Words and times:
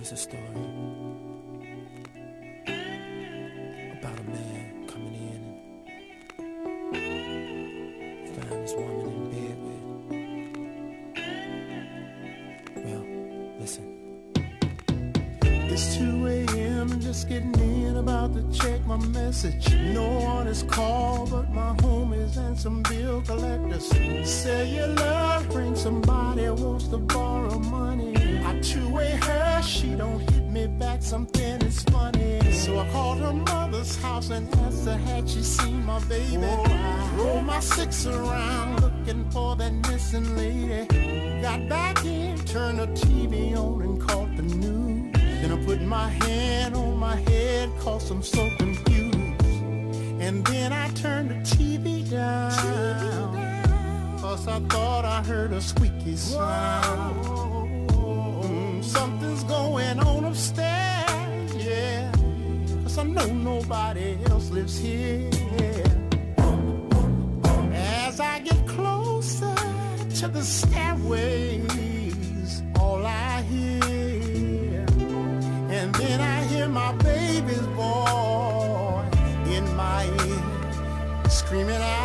is 0.00 0.12
a 0.12 0.16
story 0.16 0.40
about 3.98 4.18
a 4.18 4.24
man 4.24 4.86
coming 4.88 5.14
in 5.14 5.42
and 8.34 8.62
his 8.62 8.72
woman 8.74 9.06
in 9.06 9.30
bed 9.30 9.58
with. 9.66 9.80
Well, 12.84 13.04
listen. 13.60 13.84
It's 15.72 15.96
2 15.98 16.26
a.m. 16.26 17.00
just 17.00 17.28
getting 17.28 17.54
in 17.60 17.96
about 17.96 18.34
to 18.34 18.42
check 18.58 18.84
my 18.86 18.96
message. 18.96 19.74
No 19.74 20.08
one 20.20 20.46
is 20.46 20.62
called 20.62 21.30
but 21.30 21.50
my 21.50 21.74
homies 21.76 22.38
and 22.38 22.58
some 22.58 22.82
bill 22.84 23.20
collectors. 23.20 23.86
Cellular 24.26 25.42
ring 25.50 25.76
somebody 25.76 26.48
wants 26.48 26.88
to 26.88 26.96
borrow 26.96 27.58
money. 27.58 27.89
Two-way 28.62 29.12
her, 29.22 29.62
she 29.62 29.94
don't 29.94 30.20
hit 30.30 30.46
me 30.48 30.66
back, 30.66 31.02
something 31.02 31.62
is 31.62 31.82
funny. 31.84 32.40
So 32.52 32.78
I 32.78 32.88
called 32.90 33.18
her 33.18 33.32
mother's 33.32 33.96
house 34.02 34.30
and 34.30 34.52
asked 34.56 34.84
her 34.84 34.96
had 34.96 35.28
she 35.28 35.42
seen 35.42 35.84
my 35.84 35.98
baby. 36.04 36.36
Roll 37.16 37.40
my 37.40 37.60
six 37.60 38.06
around 38.06 38.80
looking 38.82 39.28
for 39.30 39.56
that 39.56 39.72
missing 39.88 40.36
lady. 40.36 40.86
Got 41.40 41.68
back 41.68 42.04
in, 42.04 42.38
turned 42.44 42.80
the 42.80 42.86
TV 42.88 43.56
on 43.56 43.82
and 43.82 44.00
caught 44.00 44.36
the 44.36 44.42
news. 44.42 45.12
Then 45.14 45.52
I 45.52 45.64
put 45.64 45.80
my 45.80 46.08
hand 46.08 46.74
on 46.74 46.98
my 46.98 47.16
head, 47.16 47.70
cause 47.78 48.10
I'm 48.10 48.22
so 48.22 48.46
confused. 48.58 49.42
And 50.20 50.44
then 50.46 50.72
I 50.72 50.88
turned 50.90 51.30
the 51.30 51.36
TV 51.36 52.08
down. 52.10 53.50
Cause 54.20 54.46
I 54.46 54.60
thought 54.68 55.06
I 55.06 55.22
heard 55.22 55.52
a 55.52 55.60
squeaky 55.62 56.14
sound. 56.16 57.24
Mm, 57.24 57.49
something's 58.90 59.44
going 59.44 59.98
on 60.00 60.24
upstairs, 60.24 61.54
yeah. 61.54 62.12
Cause 62.82 62.98
I 62.98 63.04
know 63.04 63.26
nobody 63.26 64.18
else 64.30 64.50
lives 64.50 64.78
here. 64.78 65.30
As 67.72 68.20
I 68.20 68.40
get 68.40 68.66
closer 68.66 69.54
to 70.18 70.28
the 70.28 70.42
stairways, 70.42 71.62
all 72.80 73.04
I 73.06 73.42
hear 73.42 74.86
and 75.78 75.94
then 75.94 76.20
I 76.20 76.42
hear 76.50 76.68
my 76.68 76.92
baby's 77.10 77.66
boy 77.78 79.04
in 79.56 79.64
my 79.76 80.04
ear 80.26 81.28
screaming 81.30 81.76
out, 81.76 81.99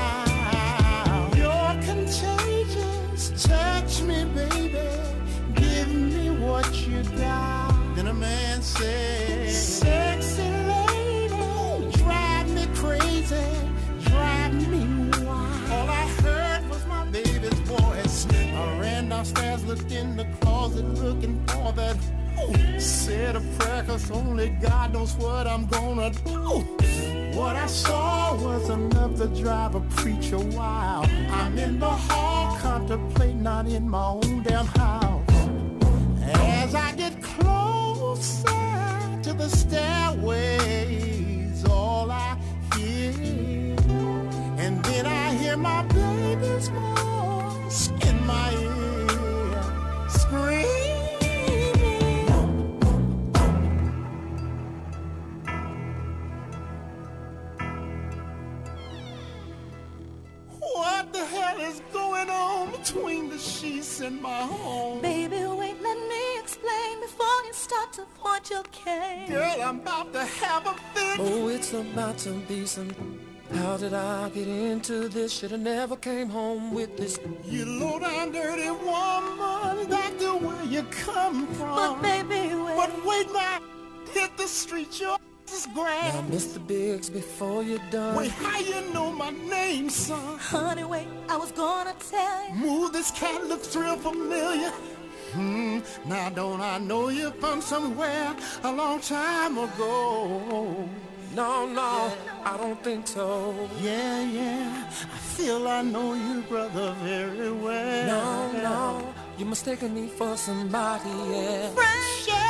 closet, 20.75 21.03
looking 21.03 21.45
for 21.47 21.71
that 21.73 21.97
Said 22.77 23.37
a 23.37 23.41
prayer 23.57 23.83
cause 23.83 24.11
only 24.11 24.49
God 24.61 24.91
knows 24.93 25.13
what 25.15 25.47
I'm 25.47 25.65
gonna 25.67 26.11
do. 26.11 26.65
What 27.33 27.55
I 27.55 27.65
saw 27.65 28.35
was 28.35 28.69
enough 28.69 29.15
to 29.15 29.27
drive 29.27 29.75
a 29.75 29.79
preacher 29.79 30.37
wild. 30.37 31.07
I'm 31.31 31.57
in 31.57 31.79
the 31.79 31.89
hall, 31.89 32.57
contemplating, 32.59 33.41
not 33.41 33.67
in 33.67 33.87
my 33.89 34.05
own 34.05 34.43
damn 34.43 34.65
house. 34.65 35.23
As 36.21 36.75
I 36.75 36.91
get 36.97 37.23
closer 37.23 38.43
to 39.23 39.33
the 39.33 39.47
stairways, 39.49 40.05
all 41.69 42.11
I 42.11 42.37
hear, 42.75 43.13
and 44.57 44.83
then 44.83 45.05
I 45.05 45.33
hear 45.35 45.55
my 45.55 45.83
baby's 45.83 46.67
voice 46.67 47.14
between 62.95 63.29
the 63.29 63.37
sheets 63.37 64.01
in 64.01 64.21
my 64.21 64.41
home? 64.41 65.01
Baby, 65.01 65.45
wait, 65.45 65.81
let 65.81 65.97
me 66.09 66.39
explain 66.39 67.01
before 67.01 67.43
you 67.45 67.53
start 67.53 67.93
to 67.93 68.05
point 68.17 68.49
your 68.49 68.63
cane. 68.71 69.29
Girl, 69.29 69.55
I'm 69.61 69.79
about 69.79 70.13
to 70.13 70.23
have 70.23 70.65
a 70.67 70.73
fit. 70.93 71.19
Oh, 71.19 71.49
it's 71.49 71.73
about 71.73 72.17
to 72.19 72.31
be 72.47 72.65
some. 72.65 72.91
How 73.53 73.77
did 73.77 73.93
I 73.93 74.29
get 74.29 74.47
into 74.47 75.07
this? 75.07 75.33
Should've 75.33 75.59
never 75.59 75.95
came 75.95 76.29
home 76.29 76.73
with 76.73 76.97
this. 76.97 77.19
You 77.43 77.65
low 77.65 77.99
down 77.99 78.31
dirty 78.31 78.71
woman, 78.71 79.89
back 79.89 80.17
to 80.19 80.37
where 80.37 80.63
you 80.63 80.83
come 80.83 81.47
from. 81.47 81.75
But 81.75 82.01
baby, 82.01 82.55
wait. 82.55 82.75
But 82.77 83.05
wait 83.05 83.27
now, 83.33 83.59
hit 84.11 84.35
the 84.37 84.47
street, 84.47 84.99
your 84.99 85.17
ass 85.73 86.15
is 86.15 86.29
Now. 86.29 86.35
Mr. 86.35 86.67
Biggs, 86.67 87.09
before 87.09 87.63
you're 87.63 87.79
done. 87.91 88.15
Wait, 88.15 88.31
how 88.31 88.59
you 88.59 88.93
know 88.93 89.11
my 89.11 89.31
name, 89.31 89.89
son? 89.89 90.37
Honey, 90.39 90.83
wait, 90.83 91.07
I 91.29 91.37
was 91.37 91.51
gonna 91.51 91.95
tell 92.09 92.49
you. 92.49 92.55
Move, 92.55 92.93
this 92.93 93.11
cat 93.11 93.45
looks 93.47 93.75
real 93.75 93.97
familiar. 93.97 94.71
Hmm, 95.33 95.79
now 96.05 96.29
don't 96.29 96.61
I 96.61 96.77
know 96.77 97.09
you 97.09 97.31
from 97.31 97.61
somewhere 97.61 98.35
a 98.63 98.71
long 98.71 99.01
time 99.01 99.57
ago? 99.57 100.87
No, 101.35 101.67
no, 101.67 102.13
I 102.45 102.55
don't 102.57 102.81
think 102.81 103.07
so. 103.07 103.53
Yeah, 103.81 104.21
yeah, 104.21 104.87
I 104.87 105.17
feel 105.35 105.67
I 105.67 105.81
know 105.81 106.13
you, 106.13 106.41
brother, 106.43 106.95
very 107.03 107.51
well. 107.51 108.07
No, 108.07 108.61
no, 108.61 109.13
you're 109.37 109.49
mistaking 109.49 109.93
me 109.93 110.07
for 110.07 110.37
somebody 110.37 111.09
else. 111.09 111.75
Shut 112.23 112.37
up! 112.37 112.44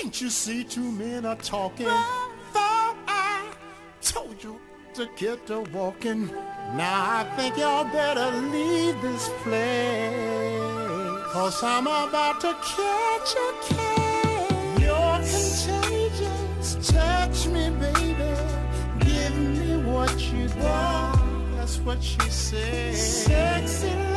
Can't 0.00 0.20
you 0.20 0.30
see 0.30 0.62
two 0.62 0.92
men 0.92 1.26
are 1.26 1.34
talking? 1.34 1.86
Thought 2.52 2.96
I 3.08 3.50
told 4.00 4.40
you 4.44 4.60
to 4.94 5.08
get 5.16 5.44
to 5.48 5.62
walking. 5.74 6.28
Now 6.76 7.18
I 7.18 7.24
think 7.36 7.58
y'all 7.58 7.82
better 7.82 8.30
leave 8.42 9.02
this 9.02 9.28
place. 9.42 10.12
Cause 11.32 11.64
I'm 11.64 11.88
about 11.88 12.40
to 12.42 12.54
catch 12.62 13.34
a 13.34 13.50
case. 13.74 14.82
You're 14.82 15.18
contagious. 15.82 16.92
Touch 16.92 17.48
me, 17.48 17.70
baby. 17.70 18.34
Give 19.00 19.36
me 19.36 19.82
what 19.90 20.16
you 20.32 20.48
got. 20.60 21.18
That's 21.56 21.78
what 21.78 22.00
she 22.00 22.20
said. 22.30 22.94
Sexy 22.94 24.07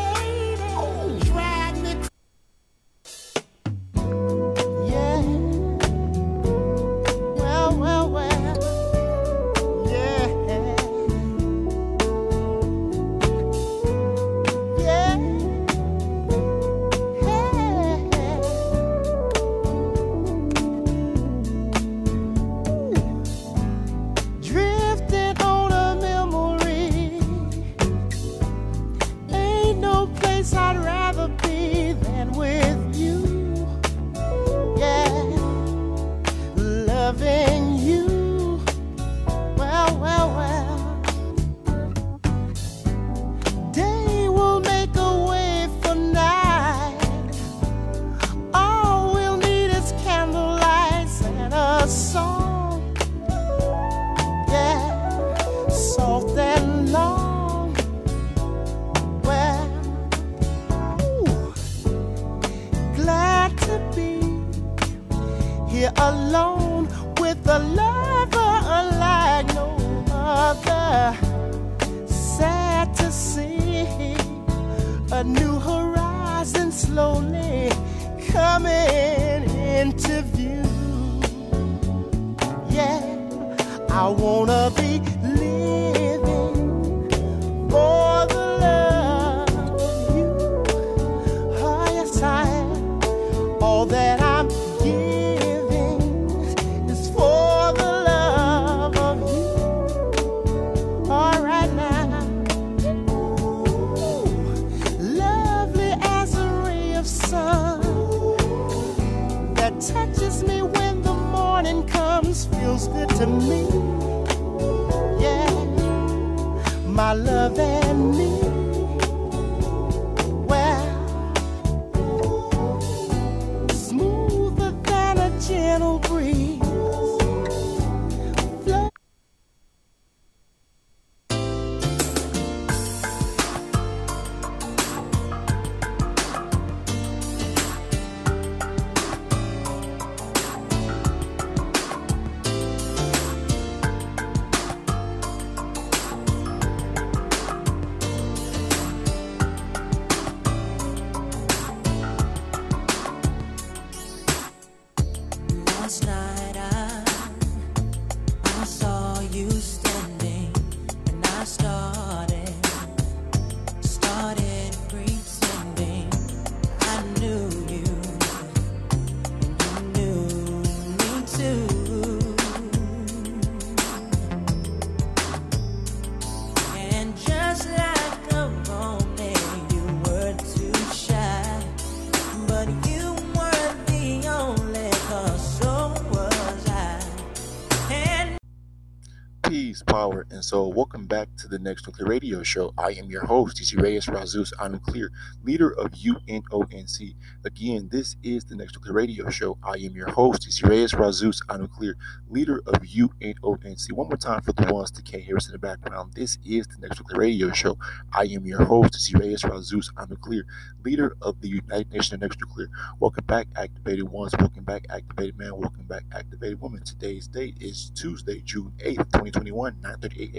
soul. 190.51 190.73
Welcome 190.73 191.05
back 191.05 191.29
to 191.37 191.47
the 191.47 191.57
Next 191.59 191.87
Nuclear 191.87 192.09
Radio 192.09 192.43
Show. 192.43 192.73
I 192.77 192.89
am 192.89 193.09
your 193.09 193.25
host, 193.25 193.55
DC 193.55 193.81
Reyes 193.81 194.07
Razus 194.07 194.51
Anuclear, 194.59 195.07
leader 195.45 195.71
of 195.79 195.91
UNONC. 195.91 197.15
Again, 197.45 197.87
this 197.89 198.17
is 198.21 198.43
the 198.43 198.57
Next 198.57 198.75
Nuclear 198.75 198.93
Radio 198.93 199.29
Show. 199.29 199.57
I 199.63 199.75
am 199.75 199.95
your 199.95 200.09
host, 200.09 200.45
DC 200.45 200.67
Reyes 200.67 200.91
Razus 200.91 201.41
Anuclear, 201.45 201.93
leader 202.27 202.61
of 202.67 202.81
UNONC. 202.81 203.93
One 203.93 204.09
more 204.09 204.17
time 204.17 204.41
for 204.41 204.51
the 204.51 204.73
ones 204.73 204.91
that 204.91 205.05
can't 205.05 205.23
hear 205.23 205.37
us 205.37 205.45
in 205.45 205.53
the 205.53 205.57
background. 205.57 206.15
This 206.15 206.37
is 206.43 206.67
the 206.67 206.85
Next 206.85 206.99
Nuclear 206.99 207.21
Radio 207.21 207.53
Show. 207.53 207.77
I 208.11 208.23
am 208.23 208.45
your 208.45 208.65
host, 208.65 208.95
DC 208.95 209.17
Reyes 209.17 209.43
Razus 209.43 209.93
Anuclear, 209.93 210.43
leader 210.83 211.15
of 211.21 211.39
the 211.39 211.47
United 211.47 211.93
Nations 211.93 212.19
Next 212.19 212.41
Nuclear. 212.41 212.67
Welcome 212.99 213.23
back, 213.25 213.47
activated 213.55 214.09
ones. 214.09 214.33
Welcome 214.37 214.65
back, 214.65 214.85
activated 214.89 215.37
man. 215.37 215.55
Welcome 215.55 215.85
back, 215.87 216.03
activated 216.11 216.59
woman. 216.59 216.83
Today's 216.83 217.29
date 217.29 217.55
is 217.61 217.89
Tuesday, 217.95 218.41
June 218.41 218.73
8th, 218.79 218.97
2021, 219.13 219.77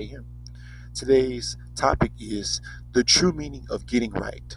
9:38 0.08 0.12
a.m. 0.14 0.26
Today's 0.94 1.56
topic 1.76 2.12
is 2.20 2.60
the 2.93 3.04
true 3.04 3.32
meaning 3.32 3.66
of 3.70 3.87
getting 3.87 4.12
right. 4.12 4.56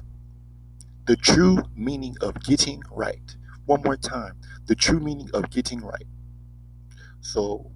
The 1.07 1.17
true 1.17 1.59
meaning 1.75 2.15
of 2.21 2.41
getting 2.43 2.83
right. 2.91 3.35
One 3.65 3.81
more 3.83 3.97
time. 3.97 4.37
The 4.67 4.75
true 4.75 4.99
meaning 4.99 5.29
of 5.33 5.49
getting 5.51 5.81
right. 5.81 6.07
So, 7.21 7.71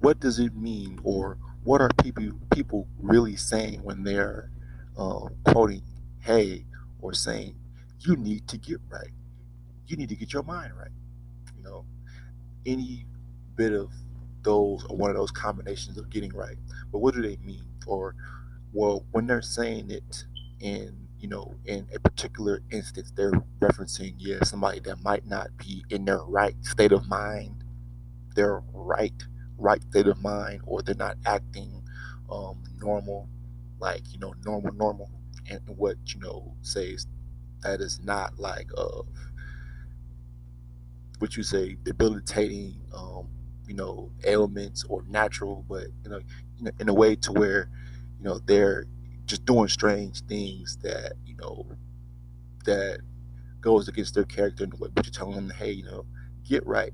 what 0.00 0.20
does 0.20 0.38
it 0.38 0.54
mean, 0.56 1.00
or 1.04 1.38
what 1.64 1.80
are 1.82 1.90
people 2.02 2.30
people 2.52 2.88
really 3.00 3.36
saying 3.36 3.82
when 3.84 4.04
they're 4.04 4.50
um, 4.98 5.30
quoting 5.46 5.82
"Hey" 6.20 6.66
or 7.00 7.14
saying 7.14 7.56
"You 8.00 8.16
need 8.16 8.48
to 8.48 8.58
get 8.58 8.80
right"? 8.90 9.12
You 9.86 9.96
need 9.96 10.10
to 10.10 10.16
get 10.16 10.32
your 10.32 10.44
mind 10.44 10.74
right. 10.78 10.92
You 11.56 11.62
know, 11.64 11.86
any 12.66 13.06
bit 13.56 13.72
of 13.72 13.90
those 14.42 14.84
or 14.86 14.96
one 14.96 15.10
of 15.10 15.16
those 15.16 15.30
combinations 15.30 15.98
of 15.98 16.10
getting 16.10 16.32
right. 16.34 16.56
But 16.92 17.00
what 17.00 17.14
do 17.14 17.22
they 17.22 17.38
mean? 17.44 17.64
Or 17.86 18.14
well, 18.72 19.04
when 19.12 19.26
they're 19.26 19.42
saying 19.42 19.90
it 19.90 20.24
in 20.60 21.08
you 21.18 21.28
know 21.28 21.54
in 21.66 21.88
a 21.94 22.00
particular 22.00 22.62
instance, 22.70 23.12
they're 23.16 23.32
referencing 23.60 24.14
yeah 24.18 24.38
somebody 24.44 24.80
that 24.80 25.02
might 25.02 25.26
not 25.26 25.48
be 25.58 25.84
in 25.90 26.04
their 26.04 26.22
right 26.24 26.54
state 26.64 26.92
of 26.92 27.08
mind, 27.08 27.64
their 28.34 28.62
right 28.72 29.24
right 29.58 29.82
state 29.90 30.06
of 30.06 30.22
mind, 30.22 30.62
or 30.66 30.82
they're 30.82 30.94
not 30.94 31.16
acting 31.26 31.82
um, 32.30 32.62
normal, 32.80 33.28
like 33.80 34.02
you 34.12 34.18
know 34.18 34.34
normal 34.44 34.72
normal, 34.74 35.10
and 35.50 35.60
what 35.76 35.96
you 36.14 36.20
know 36.20 36.54
says 36.62 37.06
that 37.62 37.80
is 37.80 38.00
not 38.02 38.38
like 38.38 38.68
of 38.76 39.06
what 41.18 41.36
you 41.36 41.42
say 41.42 41.76
debilitating 41.84 42.80
um, 42.94 43.28
you 43.70 43.76
know 43.76 44.10
ailments 44.24 44.84
or 44.88 45.04
natural 45.08 45.64
but 45.68 45.86
you 46.04 46.10
know 46.10 46.20
in 46.80 46.88
a, 46.88 46.94
way 46.94 47.14
to 47.14 47.32
where 47.32 47.70
you 48.18 48.24
know 48.24 48.40
they're 48.46 48.86
just 49.26 49.46
doing 49.46 49.68
strange 49.68 50.22
things 50.26 50.76
that 50.82 51.12
you 51.24 51.36
know 51.36 51.64
that 52.64 52.98
goes 53.60 53.88
against 53.88 54.14
their 54.14 54.24
character 54.24 54.64
and 54.64 54.74
what 54.74 54.90
you're 54.96 55.04
telling 55.04 55.36
them 55.36 55.52
hey 55.56 55.70
you 55.70 55.84
know 55.84 56.04
get 56.44 56.66
right 56.66 56.92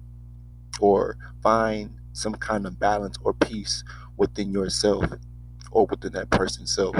or 0.80 1.16
find 1.42 1.90
some 2.12 2.34
kind 2.34 2.66
of 2.66 2.78
balance 2.78 3.16
or 3.24 3.32
peace 3.34 3.84
within 4.18 4.52
yourself 4.52 5.04
or 5.70 5.86
within 5.86 6.12
that 6.12 6.30
person's 6.30 6.74
self. 6.74 6.96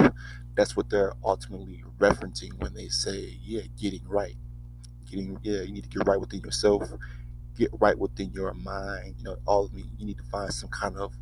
That's 0.54 0.76
what 0.76 0.90
they're 0.90 1.14
ultimately 1.24 1.84
referencing 1.98 2.52
when 2.62 2.74
they 2.74 2.88
say 2.88 3.38
yeah 3.42 3.62
getting 3.80 4.06
right. 4.08 4.36
Getting 5.10 5.38
yeah 5.42 5.62
you 5.62 5.72
need 5.72 5.84
to 5.84 5.90
get 5.90 6.06
right 6.06 6.20
within 6.20 6.40
yourself 6.40 6.82
get 7.56 7.70
right 7.80 7.98
within 7.98 8.30
your 8.32 8.54
mind 8.54 9.14
you 9.18 9.24
know 9.24 9.36
all 9.46 9.64
of 9.64 9.74
me 9.74 9.84
you 9.98 10.06
need 10.06 10.18
to 10.18 10.24
find 10.24 10.52
some 10.52 10.68
kind 10.70 10.96
of 10.96 11.12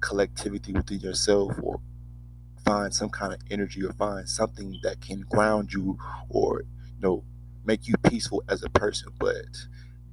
collectivity 0.00 0.72
within 0.72 1.00
yourself 1.00 1.52
or 1.62 1.80
find 2.64 2.94
some 2.94 3.08
kind 3.10 3.32
of 3.32 3.40
energy 3.50 3.84
or 3.84 3.92
find 3.92 4.28
something 4.28 4.78
that 4.82 5.00
can 5.00 5.20
ground 5.30 5.72
you 5.72 5.98
or 6.28 6.62
you 6.86 7.00
know 7.00 7.24
make 7.64 7.88
you 7.88 7.94
peaceful 8.04 8.42
as 8.48 8.62
a 8.62 8.70
person. 8.70 9.12
But 9.18 9.46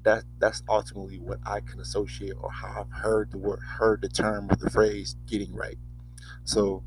that 0.03 0.23
that's 0.39 0.63
ultimately 0.69 1.17
what 1.17 1.39
i 1.45 1.61
can 1.61 1.79
associate 1.79 2.33
or 2.41 2.51
how 2.51 2.81
i've 2.81 2.91
heard 3.01 3.31
the 3.31 3.37
word 3.37 3.59
heard 3.61 4.01
the 4.01 4.09
term 4.09 4.49
or 4.51 4.55
the 4.55 4.69
phrase 4.69 5.15
getting 5.27 5.53
right. 5.53 5.77
So 6.45 6.83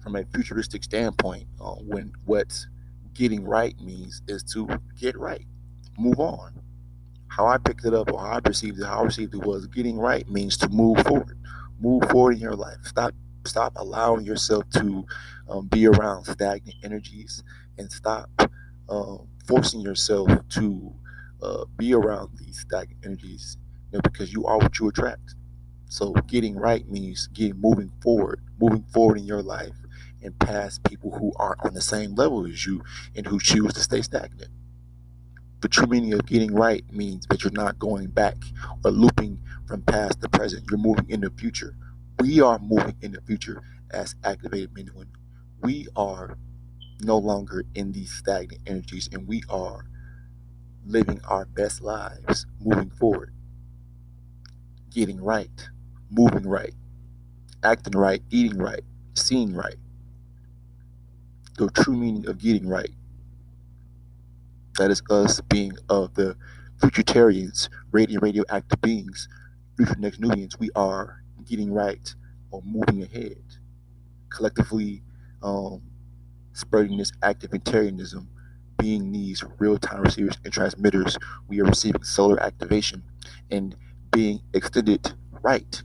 from 0.00 0.16
a 0.16 0.24
futuristic 0.26 0.84
standpoint 0.84 1.46
uh, 1.60 1.74
when 1.74 2.12
what 2.24 2.66
getting 3.14 3.44
right 3.44 3.80
means 3.80 4.22
is 4.28 4.42
to 4.42 4.68
get 4.98 5.18
right 5.18 5.46
move 5.98 6.20
on 6.20 6.52
how 7.36 7.46
i 7.46 7.58
picked 7.58 7.84
it 7.84 7.94
up 7.94 8.10
or 8.12 8.18
how 8.20 8.32
i 8.36 8.40
perceived 8.40 8.78
it 8.78 8.86
how 8.86 9.00
i 9.00 9.04
received 9.04 9.34
it 9.34 9.44
was 9.44 9.66
getting 9.66 9.98
right 9.98 10.28
means 10.28 10.56
to 10.56 10.68
move 10.70 10.98
forward. 11.04 11.38
Move 11.80 12.02
forward 12.10 12.32
in 12.34 12.40
your 12.40 12.56
life. 12.56 12.78
Stop 12.82 13.12
stop 13.44 13.72
allowing 13.76 14.24
yourself 14.24 14.64
to 14.70 15.06
um, 15.48 15.66
be 15.68 15.86
around 15.86 16.24
stagnant 16.24 16.76
energies 16.82 17.44
and 17.78 17.92
stop 17.92 18.30
um, 18.88 19.28
forcing 19.46 19.80
yourself 19.80 20.28
to 20.48 20.92
uh, 21.42 21.64
be 21.76 21.94
around 21.94 22.30
these 22.38 22.60
stagnant 22.60 23.04
energies 23.04 23.58
you 23.92 23.98
know, 23.98 24.00
because 24.02 24.32
you 24.32 24.46
are 24.46 24.58
what 24.58 24.78
you 24.78 24.88
attract. 24.88 25.34
So 25.88 26.12
getting 26.26 26.56
right 26.56 26.88
means 26.88 27.28
getting 27.28 27.60
moving 27.60 27.92
forward 28.02 28.40
moving 28.58 28.84
forward 28.92 29.18
in 29.18 29.24
your 29.24 29.42
life 29.42 29.74
and 30.22 30.36
past 30.40 30.82
people 30.84 31.10
who 31.12 31.32
aren't 31.36 31.64
on 31.64 31.74
the 31.74 31.82
same 31.82 32.14
level 32.14 32.46
as 32.46 32.66
you 32.66 32.82
and 33.14 33.26
who 33.26 33.38
choose 33.38 33.72
to 33.74 33.80
stay 33.80 34.02
stagnant 34.02 34.50
the 35.60 35.68
true 35.68 35.86
meaning 35.86 36.14
of 36.14 36.26
getting 36.26 36.54
right 36.54 36.84
means 36.92 37.26
that 37.28 37.44
you're 37.44 37.52
not 37.52 37.78
going 37.78 38.08
back 38.08 38.36
or 38.84 38.90
looping 38.90 39.40
from 39.66 39.82
past 39.82 40.20
to 40.22 40.28
present 40.28 40.64
you're 40.70 40.78
moving 40.78 41.08
in 41.10 41.20
the 41.22 41.30
future 41.30 41.74
we 42.20 42.40
are 42.40 42.58
moving 42.58 42.96
in 43.02 43.12
the 43.12 43.20
future 43.22 43.62
as 43.90 44.14
activated 44.24 44.74
men 44.74 44.88
and 44.88 44.96
women. 44.96 45.12
We 45.62 45.88
are 45.96 46.38
no 47.02 47.18
longer 47.18 47.64
in 47.74 47.92
these 47.92 48.12
stagnant 48.12 48.62
energies 48.66 49.08
and 49.12 49.26
we 49.28 49.42
are 49.50 49.86
living 50.86 51.20
our 51.28 51.46
best 51.46 51.82
lives, 51.82 52.46
moving 52.60 52.90
forward, 52.90 53.32
getting 54.90 55.22
right, 55.22 55.68
moving 56.10 56.48
right, 56.48 56.74
acting 57.62 57.98
right, 57.98 58.22
eating 58.30 58.58
right, 58.58 58.82
seeing 59.14 59.54
right. 59.54 59.76
The 61.58 61.70
true 61.70 61.96
meaning 61.96 62.28
of 62.28 62.38
getting 62.38 62.68
right. 62.68 62.92
That 64.78 64.90
is 64.90 65.02
us 65.10 65.40
being 65.42 65.72
of 65.88 66.14
the 66.14 66.36
futuritarians, 66.80 67.68
radiant 67.92 68.22
radioactive 68.22 68.80
beings, 68.82 69.28
future 69.76 69.96
next 69.98 70.20
Nubians. 70.20 70.58
We 70.58 70.70
are 70.76 71.22
getting 71.44 71.72
right 71.72 72.14
or 72.50 72.62
moving 72.64 73.02
ahead, 73.02 73.42
collectively 74.30 75.02
um, 75.42 75.82
spreading 76.52 76.98
this 76.98 77.12
active 77.22 77.50
activitarianism, 77.50 78.26
being 78.78 79.12
these 79.12 79.42
real-time 79.58 80.02
receivers 80.02 80.36
and 80.44 80.52
transmitters. 80.52 81.16
We 81.48 81.60
are 81.60 81.64
receiving 81.64 82.02
solar 82.02 82.42
activation 82.42 83.02
and 83.50 83.74
being 84.12 84.40
extended 84.54 85.14
right, 85.42 85.82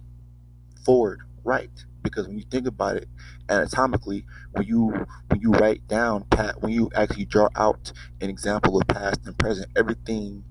forward, 0.85 1.21
right. 1.43 1.71
Because 2.03 2.27
when 2.27 2.37
you 2.37 2.45
think 2.49 2.67
about 2.67 2.97
it 2.97 3.07
anatomically, 3.49 4.25
when 4.51 4.65
you 4.65 4.93
when 5.27 5.41
you 5.41 5.51
write 5.51 5.87
down 5.87 6.23
pat 6.25 6.61
when 6.61 6.71
you 6.71 6.89
actually 6.95 7.25
draw 7.25 7.49
out 7.55 7.91
an 8.21 8.29
example 8.29 8.79
of 8.79 8.87
past 8.87 9.21
and 9.25 9.37
present, 9.37 9.67
everything 9.75 10.43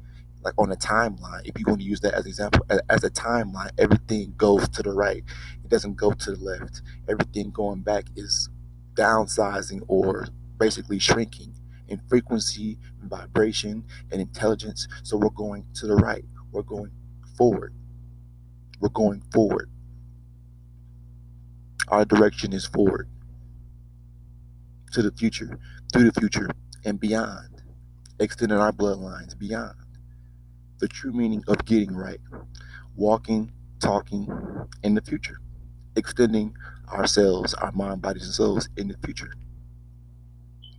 like 0.42 0.54
on 0.58 0.72
a 0.72 0.76
timeline, 0.76 1.42
if 1.44 1.52
you're 1.56 1.64
going 1.64 1.78
to 1.78 1.84
use 1.84 2.00
that 2.00 2.14
as 2.14 2.26
example, 2.26 2.64
as 2.88 3.04
a 3.04 3.10
timeline, 3.10 3.70
everything 3.78 4.32
goes 4.36 4.68
to 4.70 4.82
the 4.82 4.92
right. 4.92 5.22
It 5.62 5.68
doesn't 5.68 5.96
go 5.96 6.12
to 6.12 6.32
the 6.32 6.42
left. 6.42 6.82
Everything 7.08 7.50
going 7.50 7.80
back 7.82 8.06
is 8.16 8.48
downsizing 8.94 9.82
or 9.88 10.28
basically 10.58 10.98
shrinking 10.98 11.54
in 11.88 12.00
frequency 12.08 12.78
vibration 13.02 13.84
and 14.10 14.20
intelligence. 14.20 14.88
So 15.02 15.16
we're 15.16 15.30
going 15.30 15.66
to 15.74 15.86
the 15.86 15.96
right. 15.96 16.24
We're 16.52 16.62
going 16.62 16.92
forward. 17.36 17.74
We're 18.80 18.88
going 18.90 19.22
forward. 19.32 19.70
Our 21.90 22.04
direction 22.06 22.52
is 22.54 22.66
forward 22.66 23.08
to 24.92 25.02
the 25.02 25.12
future, 25.12 25.58
through 25.92 26.10
the 26.10 26.20
future, 26.20 26.50
and 26.84 27.00
beyond, 27.00 27.62
extending 28.20 28.58
our 28.58 28.72
bloodlines 28.72 29.38
beyond 29.38 29.74
the 30.80 30.88
true 30.88 31.12
meaning 31.12 31.44
of 31.48 31.64
getting 31.66 31.96
right, 31.96 32.20
walking, 32.96 33.52
talking 33.80 34.28
in 34.82 34.94
the 34.94 35.02
future, 35.02 35.38
extending 35.96 36.54
ourselves, 36.92 37.54
our 37.54 37.72
mind, 37.72 38.02
bodies, 38.02 38.24
and 38.24 38.34
souls 38.34 38.68
in 38.76 38.88
the 38.88 38.96
future, 39.04 39.32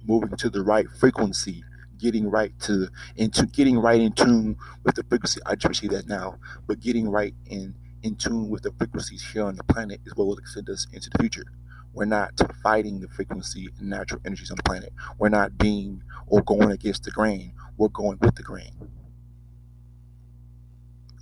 moving 0.06 0.36
to 0.38 0.50
the 0.50 0.63
right 0.63 0.88
frequency, 1.00 1.63
getting 2.00 2.30
right 2.30 2.58
to 2.60 2.88
into 3.18 3.46
getting 3.48 3.80
right 3.80 4.01
in 4.01 4.12
tune 4.13 4.58
with 4.84 4.96
the 4.96 5.03
frequency. 5.03 5.41
I 5.46 5.56
just 5.56 5.70
received 5.70 5.94
that 5.94 6.08
now, 6.08 6.38
but 6.68 6.80
getting 6.80 7.10
right 7.10 7.36
in 7.48 7.75
in 8.03 8.15
tune 8.15 8.50
with 8.50 8.63
the 8.63 8.72
frequencies 8.77 9.24
here 9.34 9.46
on 9.46 9.55
the 9.55 9.63
planet 9.65 10.01
is 10.05 10.15
what 10.15 10.27
will 10.27 10.38
extend 10.38 10.70
us 10.70 10.88
into 10.93 11.10
the 11.10 11.20
future. 11.20 11.46
We're 11.93 12.05
not 12.05 12.39
fighting 12.63 13.01
the 13.01 13.10
frequency 13.10 13.70
and 13.79 13.89
natural 13.89 14.22
energies 14.25 14.51
on 14.51 14.58
the 14.58 14.63
planet. 14.63 14.93
We're 15.20 15.29
not 15.29 15.58
being 15.58 16.03
or 16.27 16.41
going 16.43 16.72
against 16.72 17.03
the 17.03 17.12
grain. 17.12 17.53
We're 17.77 17.89
going 17.89 18.20
with 18.22 18.36
the 18.36 18.43
grain 18.43 18.72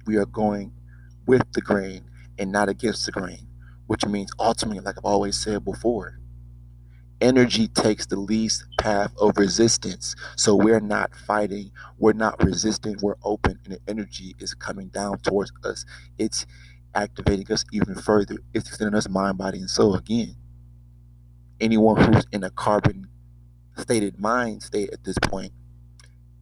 we 0.05 0.17
are 0.17 0.25
going 0.25 0.73
with 1.27 1.43
the 1.53 1.61
grain 1.61 2.03
and 2.39 2.51
not 2.51 2.69
against 2.69 3.05
the 3.05 3.11
grain, 3.11 3.47
which 3.87 4.05
means 4.07 4.31
ultimately, 4.39 4.81
like 4.81 4.97
I've 4.97 5.05
always 5.05 5.37
said 5.37 5.63
before, 5.63 6.19
energy 7.21 7.67
takes 7.67 8.07
the 8.07 8.19
least 8.19 8.65
path 8.79 9.13
of 9.21 9.37
resistance. 9.37 10.15
So 10.35 10.55
we're 10.55 10.79
not 10.79 11.15
fighting, 11.15 11.71
we're 11.99 12.13
not 12.13 12.43
resisting, 12.43 12.97
we're 13.03 13.17
open, 13.23 13.59
and 13.65 13.75
the 13.75 13.79
energy 13.87 14.35
is 14.39 14.55
coming 14.55 14.87
down 14.87 15.19
towards 15.19 15.51
us. 15.63 15.85
It's 16.17 16.47
activating 16.95 17.51
us 17.51 17.65
even 17.73 17.95
further. 17.95 18.37
It's 18.53 18.67
extending 18.69 18.95
us 18.95 19.09
mind, 19.09 19.37
body, 19.37 19.59
and 19.59 19.69
soul 19.69 19.95
again. 19.95 20.35
Anyone 21.61 22.01
who's 22.01 22.25
in 22.31 22.43
a 22.43 22.51
carbon 22.51 23.09
stated 23.77 24.19
mind 24.19 24.63
state 24.63 24.91
at 24.91 25.03
this 25.03 25.17
point 25.19 25.51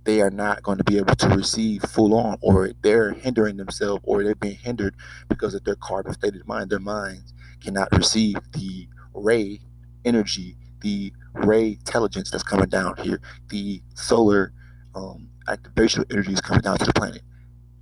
they 0.06 0.22
are 0.22 0.32
not 0.32 0.64
going 0.64 0.78
to 0.78 0.86
be 0.86 0.98
able 0.98 1.16
to 1.16 1.28
receive 1.30 1.84
full 1.84 2.16
on, 2.16 2.38
or 2.42 2.72
they're 2.82 3.12
hindering 3.12 3.58
themselves, 3.58 4.02
or 4.06 4.24
they're 4.24 4.36
being 4.36 4.56
hindered 4.56 4.96
because 5.28 5.54
of 5.54 5.66
their 5.66 5.76
carbon 5.76 6.14
stated 6.14 6.48
mind. 6.48 6.70
Their 6.70 6.80
minds 6.80 7.34
cannot 7.62 7.90
receive 7.92 8.38
the 8.54 8.88
ray 9.14 9.60
energy, 10.06 10.56
the 10.82 11.12
ray 11.34 11.72
intelligence 11.72 12.32
that's 12.32 12.44
coming 12.44 12.70
down 12.70 12.96
here, 12.98 13.20
the 13.50 13.82
solar 13.96 14.54
um, 14.96 15.30
activation 15.50 16.06
energy 16.10 16.32
is 16.32 16.42
coming 16.42 16.62
down 16.62 16.78
to 16.78 16.86
the 16.86 16.94
planet. 16.94 17.22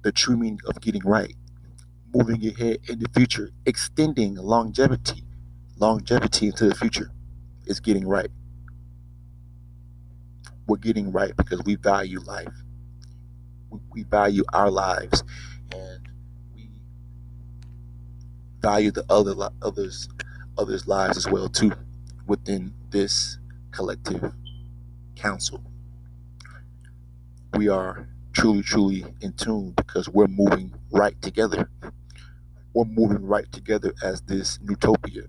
The 0.01 0.11
true 0.11 0.35
meaning 0.35 0.59
of 0.67 0.81
getting 0.81 1.03
right, 1.03 1.35
moving 2.15 2.47
ahead 2.47 2.79
in 2.89 2.99
the 2.99 3.09
future, 3.13 3.51
extending 3.67 4.35
longevity, 4.35 5.23
longevity 5.77 6.47
into 6.47 6.69
the 6.69 6.75
future 6.75 7.11
is 7.67 7.79
getting 7.81 8.07
right 8.07 8.27
we're 10.67 10.77
getting 10.77 11.11
right 11.11 11.35
because 11.35 11.61
we 11.65 11.75
value 11.75 12.19
life. 12.21 12.53
We, 13.69 13.79
we 13.91 14.03
value 14.03 14.43
our 14.53 14.71
lives, 14.71 15.23
and 15.73 16.09
we 16.55 16.69
value 18.61 18.91
the 18.91 19.05
other 19.09 19.35
others 19.61 20.09
others' 20.57 20.87
lives 20.87 21.17
as 21.17 21.27
well 21.29 21.49
too 21.49 21.73
within 22.27 22.73
this 22.91 23.39
collective 23.71 24.33
council. 25.15 25.63
We 27.55 27.69
are 27.69 28.07
truly, 28.33 28.63
truly 28.63 29.05
in 29.21 29.33
tune 29.33 29.73
because 29.77 30.09
we're 30.09 30.27
moving 30.27 30.73
right 30.91 31.19
together. 31.21 31.69
We're 32.75 32.83
moving 32.83 33.25
right 33.25 33.49
together 33.53 33.93
as 34.03 34.19
this 34.23 34.59
utopia. 34.61 35.23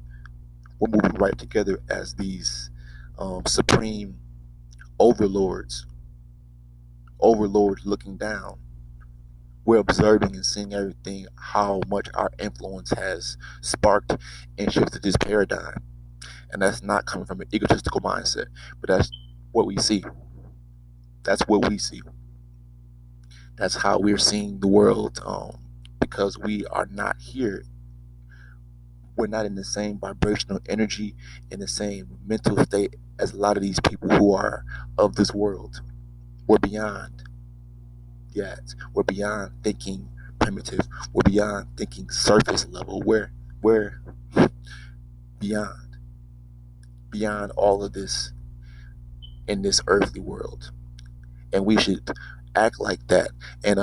We're 0.80 0.90
moving 0.90 1.12
right 1.12 1.38
together 1.38 1.78
as 1.88 2.12
these 2.16 2.70
um, 3.18 3.46
supreme 3.46 4.18
overlords, 4.98 5.86
overlords 7.20 7.86
looking 7.86 8.16
down. 8.16 8.58
We're 9.64 9.76
observing 9.76 10.34
and 10.34 10.44
seeing 10.44 10.74
everything, 10.74 11.28
how 11.38 11.82
much 11.86 12.08
our 12.14 12.32
influence 12.40 12.90
has 12.90 13.38
sparked 13.60 14.16
and 14.58 14.72
shifted 14.72 15.04
this 15.04 15.16
paradigm. 15.16 15.84
And 16.50 16.60
that's 16.60 16.82
not 16.82 17.06
coming 17.06 17.26
from 17.26 17.42
an 17.42 17.48
egotistical 17.54 18.00
mindset, 18.00 18.46
but 18.80 18.88
that's 18.88 19.08
what 19.52 19.66
we 19.66 19.76
see. 19.76 20.02
That's 21.22 21.42
what 21.42 21.68
we 21.68 21.78
see. 21.78 22.02
That's 23.54 23.76
how 23.76 24.00
we're 24.00 24.18
seeing 24.18 24.58
the 24.58 24.66
world 24.66 25.20
um, 25.24 25.58
because 26.00 26.38
we 26.38 26.66
are 26.66 26.88
not 26.90 27.16
here. 27.20 27.64
We're 29.16 29.28
not 29.28 29.46
in 29.46 29.54
the 29.54 29.64
same 29.64 29.98
vibrational 29.98 30.60
energy, 30.68 31.14
in 31.50 31.60
the 31.60 31.68
same 31.68 32.18
mental 32.26 32.58
state 32.64 32.96
as 33.18 33.32
a 33.32 33.36
lot 33.36 33.56
of 33.56 33.62
these 33.62 33.80
people 33.80 34.10
who 34.10 34.32
are 34.34 34.64
of 34.98 35.16
this 35.16 35.32
world. 35.32 35.80
We're 36.46 36.58
beyond 36.58 37.24
yet. 38.32 38.74
We're 38.92 39.04
beyond 39.04 39.52
thinking 39.64 40.08
primitive. 40.38 40.80
We're 41.12 41.22
beyond 41.24 41.68
thinking 41.76 42.10
surface 42.10 42.66
level. 42.68 43.02
We're 43.04 43.32
we're 43.62 44.00
beyond 45.40 45.96
beyond 47.10 47.52
all 47.56 47.82
of 47.82 47.92
this 47.94 48.32
in 49.48 49.62
this 49.62 49.80
earthly 49.86 50.20
world. 50.20 50.70
And 51.52 51.64
we 51.64 51.78
should 51.78 52.10
act 52.54 52.80
like 52.80 53.06
that 53.08 53.30
and 53.64 53.78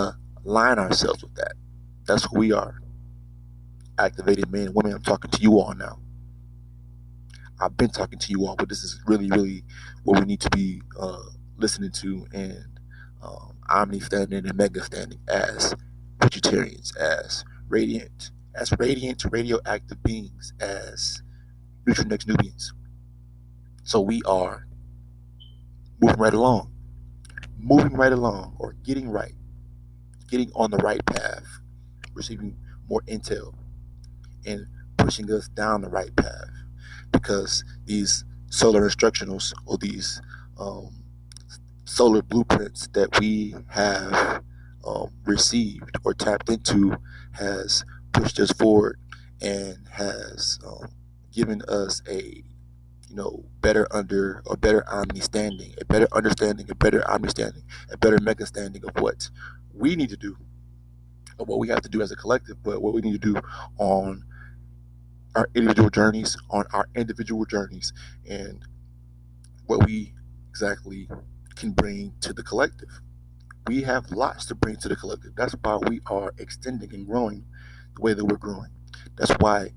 align 0.46 0.79
ourselves 0.79 1.24
with 1.24 1.36
that. 1.36 1.53
That's 2.08 2.26
who 2.26 2.40
we 2.40 2.52
are. 2.54 2.82
Activated 4.00 4.52
men 4.52 4.68
and 4.68 4.76
women. 4.76 4.94
I'm 4.94 5.04
talking 5.04 5.32
to 5.32 5.42
you 5.42 5.60
all 5.60 5.74
now. 5.76 6.00
I've 7.60 7.78
been 7.78 7.90
talking 7.90 8.20
to 8.20 8.32
you 8.32 8.46
all, 8.48 8.56
but 8.56 8.70
this 8.70 8.84
is 8.84 9.00
really, 9.08 9.30
really 9.32 9.64
what 10.04 10.20
we 10.20 10.26
need 10.26 10.42
to 10.42 10.50
be 10.52 10.82
uh, 11.00 11.24
listening 11.58 11.92
to 11.94 12.28
and 12.34 12.66
um, 13.24 13.56
omni 13.70 14.00
standing 14.02 14.46
and 14.46 14.56
mega 14.58 14.84
standing 14.84 15.20
as 15.30 15.76
vegetarians, 16.22 16.96
as 16.98 17.46
radiant, 17.70 18.32
as 18.56 18.74
radiant 18.80 19.24
radioactive 19.32 20.02
beings, 20.04 20.54
as 20.60 21.24
neutral 21.88 22.08
next 22.08 22.28
Nubians. 22.28 22.74
So 23.84 24.02
we 24.02 24.22
are 24.26 24.68
moving 26.02 26.20
right 26.20 26.34
along, 26.34 26.72
moving 27.60 27.94
right 27.94 28.14
along, 28.14 28.56
or 28.60 28.74
getting 28.84 29.10
right, 29.10 29.36
getting 30.30 30.52
on 30.56 30.72
the 30.72 30.78
right 30.78 31.06
path, 31.06 31.23
receiving 32.13 32.58
more 32.89 33.01
intel, 33.03 33.53
and 34.46 34.67
pushing 34.98 35.32
us 35.32 35.48
down 35.50 35.82
the 35.82 35.89
right 35.89 36.15
path 36.15 36.50
because 37.12 37.63
these 37.86 38.25
solar 38.50 38.82
instructionals 38.82 39.53
or 39.65 39.77
these 39.77 40.22
um, 40.60 41.03
solar 41.86 42.22
blueprints 42.22 42.88
that 42.89 43.20
we 43.20 43.55
have 43.70 44.41
um, 44.86 45.10
received 45.25 45.98
or 46.03 46.13
tapped 46.13 46.50
into 46.50 46.96
has 47.32 47.86
pushed 48.12 48.39
us 48.39 48.51
forward 48.51 49.00
and 49.41 49.77
has 49.89 50.60
um, 50.65 50.89
given 51.32 51.62
us 51.67 52.01
a 52.10 52.43
you 53.13 53.17
know, 53.17 53.46
better 53.62 53.88
under 53.91 54.41
or 54.48 54.58
better 54.58 54.84
understanding, 54.89 55.72
a 55.79 55.86
better 55.86 56.08
understanding, 56.13 56.65
a 56.72 56.75
better 56.75 57.08
understanding, 57.08 57.63
a 57.91 57.98
better 57.98 58.17
mega 58.20 58.43
standing 58.43 58.84
of 58.86 59.00
what 59.00 59.29
we 59.72 59.96
need 59.96 60.10
to 60.10 60.17
do, 60.17 60.36
or 61.44 61.46
what 61.46 61.60
we 61.60 61.70
have 61.70 61.82
to 61.84 61.90
do 61.90 62.02
as 62.02 62.12
a 62.12 62.16
collective, 62.16 62.64
but 62.64 62.82
what 62.82 62.94
we 62.94 63.02
need 63.02 63.22
to 63.22 63.34
do 63.34 63.42
on 63.80 64.24
our 65.36 65.50
individual 65.56 65.90
journeys, 65.90 66.38
on 66.52 66.66
our 66.74 66.88
individual 66.96 67.46
journeys, 67.46 67.94
and 68.30 68.66
what 69.68 69.86
we 69.86 70.14
exactly 70.50 71.10
can 71.56 71.72
bring 71.72 72.14
to 72.22 72.34
the 72.34 72.44
collective. 72.44 73.02
We 73.68 73.84
have 73.84 74.12
lots 74.12 74.46
to 74.48 74.56
bring 74.56 74.78
to 74.78 74.90
the 74.90 74.96
collective. 74.96 75.36
That's 75.36 75.56
why 75.64 75.78
we 75.78 76.02
are 76.08 76.34
extending 76.38 76.94
and 76.94 77.08
growing 77.08 77.46
the 77.96 78.02
way 78.02 78.14
that 78.14 78.26
we're 78.26 78.38
growing. 78.38 78.72
That's 79.18 79.32
why 79.40 79.72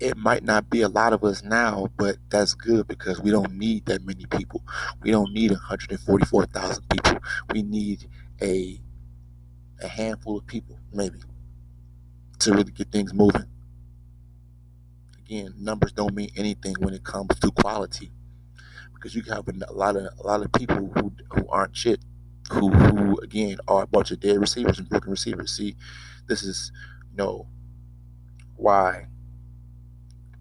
it 0.00 0.16
might 0.16 0.44
not 0.44 0.70
be 0.70 0.82
a 0.82 0.88
lot 0.88 1.12
of 1.12 1.24
us 1.24 1.44
now, 1.44 1.88
but 1.98 2.18
that's 2.30 2.54
good 2.54 2.88
because 2.88 3.20
we 3.20 3.30
don't 3.32 3.54
need 3.54 3.86
that 3.86 4.04
many 4.04 4.26
people. 4.26 4.62
We 5.02 5.12
don't 5.12 5.32
need 5.32 5.52
144,000 5.52 6.84
people. 6.90 7.18
We 7.52 7.62
need 7.62 8.06
a 8.42 8.80
a 9.82 9.88
handful 9.88 10.38
of 10.38 10.46
people, 10.46 10.78
maybe, 10.94 11.18
to 12.40 12.52
really 12.52 12.72
get 12.72 12.92
things 12.92 13.14
moving. 13.14 13.46
Again, 15.18 15.54
numbers 15.58 15.92
don't 15.92 16.14
mean 16.14 16.30
anything 16.36 16.74
when 16.80 16.94
it 16.94 17.04
comes 17.04 17.38
to 17.40 17.50
quality, 17.52 18.10
because 18.94 19.14
you 19.14 19.22
have 19.22 19.48
a 19.48 19.72
lot 19.72 19.96
of 19.96 20.08
a 20.18 20.26
lot 20.26 20.42
of 20.44 20.52
people 20.52 20.90
who 20.96 21.12
who 21.34 21.48
aren't 21.48 21.76
shit, 21.76 22.00
who 22.52 22.70
who 22.70 23.18
again 23.18 23.58
are 23.68 23.84
a 23.84 23.86
bunch 23.86 24.10
of 24.10 24.20
dead 24.20 24.38
receivers 24.38 24.78
and 24.78 24.88
broken 24.88 25.10
receivers. 25.10 25.52
See, 25.56 25.76
this 26.28 26.42
is 26.42 26.72
you 27.10 27.16
know 27.16 27.46
why 28.56 29.06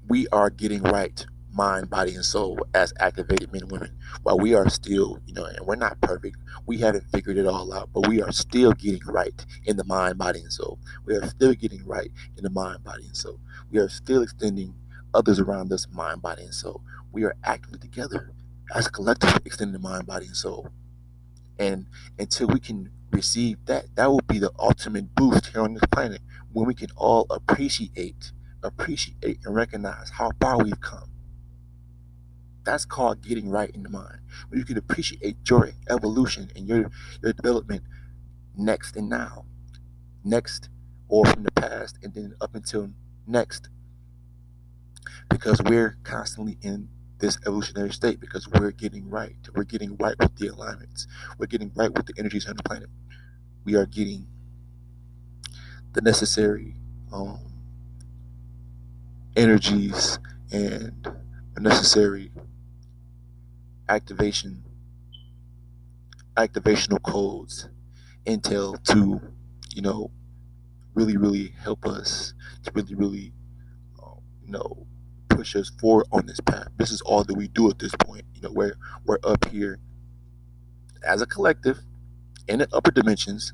we 0.08 0.28
are 0.30 0.50
getting 0.50 0.84
right 0.84 1.26
mind, 1.54 1.90
body, 1.90 2.16
and 2.16 2.26
soul 2.26 2.60
as 2.74 2.94
activated 3.00 3.52
men 3.54 3.64
and 3.64 3.72
women. 3.72 3.98
While 4.24 4.40
we 4.40 4.54
are 4.56 4.70
still, 4.70 5.20
you 5.26 5.34
know, 5.34 5.46
and 5.46 5.66
we're 5.66 5.76
not 5.76 6.02
perfect, 6.02 6.38
we 6.66 6.78
haven't 6.80 7.06
figured 7.12 7.38
it 7.38 7.48
all 7.48 7.74
out, 7.74 7.90
but 7.94 8.08
we 8.08 8.22
are 8.22 8.32
still 8.32 8.74
getting 8.74 9.02
right 9.06 9.46
in 9.66 9.78
the 9.78 9.86
mind, 9.86 10.18
body, 10.18 10.42
and 10.42 10.54
soul. 10.54 10.80
We 11.06 11.16
are 11.16 11.28
still 11.28 11.54
getting 11.54 11.86
right 11.86 12.12
in 12.38 12.44
the 12.44 12.50
mind, 12.50 12.84
body, 12.84 13.06
and 13.06 13.18
soul. 13.18 13.40
We 13.72 13.80
are 13.80 13.90
still 13.90 14.24
extending 14.24 14.76
others 15.14 15.40
around 15.40 15.72
us 15.74 15.88
mind, 15.92 16.22
body, 16.22 16.44
and 16.44 16.54
soul. 16.54 16.82
We 17.12 17.24
are 17.24 17.36
actively 17.44 17.80
together 17.80 18.32
as 18.74 18.88
a 18.88 18.92
collective 18.92 19.36
extending 19.46 19.74
the 19.74 19.80
mind, 19.80 20.08
body, 20.08 20.28
and 20.28 20.36
soul. 20.38 20.70
And 21.60 21.88
until 22.20 22.48
we 22.48 22.60
can 22.60 22.92
receive 23.12 23.66
that, 23.66 23.96
that 23.96 24.10
will 24.10 24.22
be 24.28 24.40
the 24.40 24.52
ultimate 24.60 25.16
boost 25.16 25.48
here 25.48 25.62
on 25.62 25.74
this 25.76 25.84
planet 25.92 26.22
when 26.54 26.68
we 26.68 26.74
can 26.74 26.90
all 26.98 27.28
appreciate, 27.30 28.32
appreciate 28.64 29.40
and 29.46 29.56
recognize 29.56 30.12
how 30.12 30.32
far 30.42 30.58
we've 30.64 30.82
come. 30.82 31.11
That's 32.64 32.86
called 32.86 33.22
getting 33.22 33.50
right 33.50 33.70
in 33.72 33.84
the 33.84 33.90
mind. 33.90 34.20
When 34.50 34.60
you 34.60 34.66
can 34.66 34.78
appreciate 34.78 35.38
your 35.50 35.72
evolution 35.90 36.52
and 36.56 36.68
your 36.68 36.92
your 37.22 37.34
development 37.34 37.84
next 38.56 38.96
and 38.96 39.10
now. 39.10 39.46
Next 40.24 40.70
or 41.08 41.26
from 41.26 41.44
the 41.44 41.52
past 41.52 41.98
and 42.04 42.14
then 42.14 42.36
up 42.40 42.56
until 42.56 42.92
next. 43.28 43.70
Because 45.30 45.62
we're 45.62 45.98
constantly 46.04 46.58
in 46.62 46.90
this 47.20 47.38
evolutionary 47.46 47.92
state 47.92 48.20
because 48.20 48.48
we're 48.50 48.72
getting 48.72 49.10
right. 49.10 49.36
We're 49.56 49.64
getting 49.64 49.96
right 49.98 50.16
with 50.20 50.36
the 50.36 50.48
alignments. 50.48 51.08
We're 51.38 51.46
getting 51.46 51.72
right 51.76 51.94
with 51.94 52.08
the 52.08 52.14
energies 52.18 52.48
on 52.48 52.58
the 52.58 52.64
planet. 52.64 52.90
We 53.64 53.76
are 53.76 53.86
getting 53.86 54.28
the 55.94 56.02
necessary 56.02 56.76
um, 57.14 57.40
energies 59.36 60.20
and 60.52 61.08
the 61.54 61.62
necessary 61.62 62.32
activation 63.92 64.64
activational 66.38 67.02
codes 67.04 67.68
intel 68.26 68.82
to 68.84 69.22
you 69.76 69.82
know 69.82 70.10
really 70.94 71.18
really 71.18 71.54
help 71.62 71.86
us 71.86 72.34
to 72.64 72.72
really 72.74 72.96
really 72.96 73.34
um, 74.02 74.20
you 74.46 74.52
know 74.52 74.88
push 75.30 75.56
us 75.56 75.72
forward 75.80 76.06
on 76.12 76.26
this 76.26 76.40
path. 76.42 76.68
This 76.78 76.92
is 76.92 77.02
all 77.02 77.24
that 77.24 77.36
we 77.36 77.48
do 77.50 77.70
at 77.70 77.80
this 77.80 77.94
point. 78.00 78.24
You 78.34 78.42
know 78.42 78.52
we're 78.54 78.76
we're 79.06 79.20
up 79.26 79.46
here 79.50 79.80
as 81.06 81.22
a 81.22 81.26
collective 81.26 81.80
in 82.48 82.60
the 82.60 82.70
upper 82.74 82.92
dimensions 82.92 83.54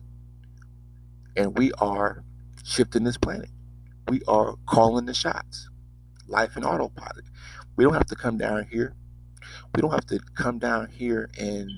and 1.36 1.58
we 1.58 1.71
are 1.73 2.23
shifting 2.63 3.04
this 3.04 3.17
planet. 3.17 3.50
We 4.08 4.21
are 4.28 4.56
calling 4.67 5.06
the 5.06 5.13
shots. 5.13 5.69
Life 6.28 6.58
in 6.58 6.63
autopilot. 6.63 7.26
We 7.76 7.84
don't 7.86 7.93
have 7.93 8.08
to 8.08 8.15
come 8.15 8.38
down 8.38 8.67
here 8.71 8.95
we 9.75 9.81
don't 9.81 9.91
have 9.91 10.05
to 10.07 10.19
come 10.36 10.60
down 10.60 10.89
here 10.89 11.29
and 11.39 11.71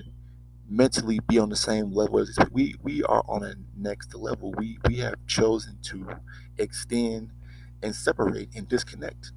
mentally 0.69 1.19
be 1.27 1.39
on 1.39 1.49
the 1.49 1.55
same 1.55 1.91
level 1.91 2.19
as 2.19 2.37
we 2.51 2.75
we 2.83 3.03
are 3.03 3.23
on 3.27 3.43
a 3.43 3.55
next 3.77 4.13
level. 4.15 4.53
We 4.57 4.79
we 4.87 4.97
have 4.97 5.15
chosen 5.27 5.79
to 5.83 6.07
extend 6.57 7.31
and 7.83 7.95
separate 7.95 8.49
and 8.55 8.67
disconnect. 8.69 9.31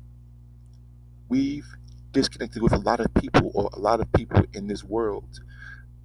We've 1.29 1.67
disconnected 2.13 2.63
with 2.63 2.73
a 2.73 2.79
lot 2.79 3.01
of 3.01 3.13
people 3.15 3.51
or 3.55 3.71
a 3.73 3.79
lot 3.79 4.01
of 4.01 4.13
people 4.13 4.45
in 4.55 4.67
this 4.69 4.85
world 4.85 5.41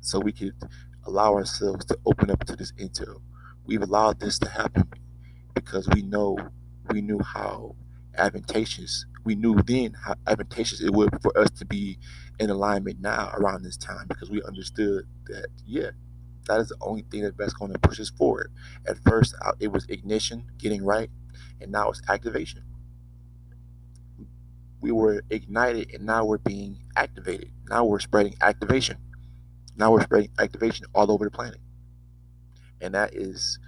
so 0.02 0.20
we 0.20 0.32
could 0.32 0.56
allow 1.06 1.34
ourselves 1.34 1.86
to 1.86 1.98
open 2.06 2.32
up 2.32 2.46
to 2.46 2.56
this 2.56 2.72
intel. 2.74 3.22
We've 3.66 3.82
allowed 3.82 4.20
this 4.20 4.40
to 4.40 4.50
happen 4.50 4.90
because 5.56 5.88
we 5.90 6.02
know 6.02 6.38
we 6.92 7.02
knew 7.02 7.20
how 7.20 7.76
advantageous 8.16 9.06
we 9.28 9.36
knew 9.36 9.56
then 9.64 9.94
how 10.06 10.16
advantageous 10.26 10.82
it 10.82 10.94
would 10.94 11.12
be 11.12 11.18
for 11.22 11.38
us 11.38 11.52
to 11.52 11.66
be 11.66 12.00
in 12.40 12.50
alignment 12.50 13.02
now 13.02 13.30
around 13.36 13.64
this 13.64 13.78
time 13.78 14.06
because 14.08 14.32
we 14.32 14.42
understood 14.44 15.06
that 15.28 15.48
yeah 15.66 15.92
that 16.48 16.62
is 16.62 16.70
the 16.70 16.78
only 16.82 17.04
thing 17.12 17.30
that's 17.38 17.54
going 17.54 17.74
to 17.74 17.80
push 17.80 18.00
us 18.00 18.10
forward. 18.10 18.54
At 18.88 18.98
first 19.00 19.36
uh, 19.46 19.52
it 19.60 19.70
was 19.70 19.86
ignition 19.90 20.46
getting 20.58 20.84
right 20.84 21.10
and 21.62 21.72
now 21.74 21.90
it's 21.90 22.02
activation. 22.10 22.64
We 24.82 24.94
were 24.94 25.24
ignited 25.30 25.94
and 25.94 26.06
now 26.06 26.26
we're 26.26 26.38
being 26.38 26.78
activated. 26.96 27.52
Now 27.70 27.86
we're 27.86 28.00
spreading 28.00 28.36
activation. 28.42 28.98
Now 29.76 29.92
we're 29.92 30.04
spreading 30.04 30.32
activation 30.40 30.86
all 30.96 31.12
over 31.12 31.26
the 31.26 31.32
planet. 31.32 31.60
And 32.82 32.94
that 32.96 33.14
is 33.14 33.60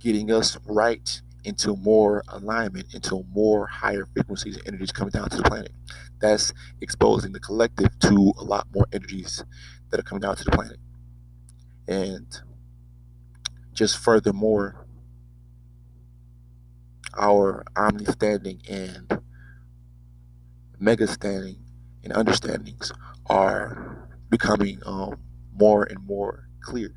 getting 0.00 0.30
us 0.30 0.58
right 0.66 1.22
into 1.46 1.76
more 1.76 2.24
alignment, 2.28 2.92
into 2.92 3.24
more 3.32 3.68
higher 3.68 4.04
frequencies 4.12 4.56
and 4.56 4.66
energies 4.66 4.90
coming 4.90 5.12
down 5.12 5.30
to 5.30 5.36
the 5.36 5.44
planet. 5.44 5.70
That's 6.20 6.52
exposing 6.80 7.32
the 7.32 7.38
collective 7.38 7.96
to 8.00 8.34
a 8.36 8.42
lot 8.42 8.66
more 8.74 8.86
energies 8.92 9.44
that 9.90 10.00
are 10.00 10.02
coming 10.02 10.22
down 10.22 10.34
to 10.36 10.44
the 10.44 10.50
planet. 10.50 10.78
And 11.86 12.26
just 13.72 13.96
furthermore, 13.96 14.84
our 17.16 17.64
omni 17.76 18.06
standing 18.06 18.60
and 18.68 19.20
mega 20.80 21.06
standing 21.06 21.58
and 22.02 22.12
understandings 22.12 22.90
are 23.26 24.08
becoming 24.30 24.80
um, 24.84 25.20
more 25.54 25.84
and 25.84 26.04
more 26.04 26.48
clear, 26.60 26.92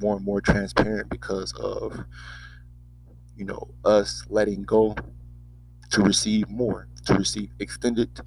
more 0.00 0.14
and 0.14 0.24
more 0.24 0.40
transparent 0.40 1.10
because 1.10 1.52
of 1.54 2.04
you 3.36 3.44
know, 3.44 3.68
us 3.84 4.24
letting 4.28 4.62
go 4.62 4.94
to 5.90 6.02
receive 6.02 6.48
more, 6.48 6.88
to 7.06 7.14
receive 7.14 7.50
extended. 7.58 8.20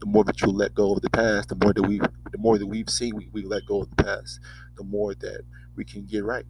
The 0.00 0.06
more 0.06 0.24
that 0.24 0.40
you 0.40 0.48
let 0.48 0.74
go 0.74 0.92
of 0.92 1.02
the 1.02 1.10
past, 1.10 1.48
the 1.48 1.56
more 1.56 1.72
that 1.72 1.82
we, 1.82 1.98
the 1.98 2.38
more 2.38 2.58
that 2.58 2.66
we've 2.66 2.88
seen, 2.88 3.16
we, 3.16 3.28
we 3.32 3.42
let 3.42 3.66
go 3.66 3.82
of 3.82 3.90
the 3.90 4.04
past. 4.04 4.40
The 4.76 4.84
more 4.84 5.14
that 5.14 5.42
we 5.74 5.84
can 5.84 6.06
get 6.06 6.24
right, 6.24 6.44